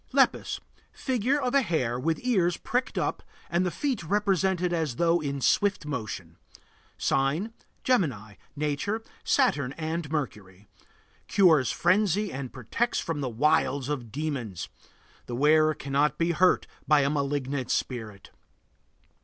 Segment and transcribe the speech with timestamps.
[0.13, 0.59] LEPUS.
[0.91, 5.39] Figure of a hare with ears pricked up and the feet represented as though in
[5.41, 6.37] swift motion.
[6.97, 8.33] Sign: Gemini.
[8.55, 10.67] Nature: Saturn and Mercury.
[11.27, 14.69] Cures frenzy and protects from the wiles of demons.
[15.27, 18.31] The wearer cannot be hurt by a malignant spirit.